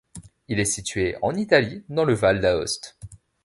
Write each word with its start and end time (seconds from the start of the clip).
Il 0.47 0.59
est 0.59 0.65
situé 0.65 1.15
en 1.21 1.35
Italie, 1.35 1.83
dans 1.89 2.05
le 2.05 2.15
Val 2.15 2.41
d'Aoste. 2.41 2.97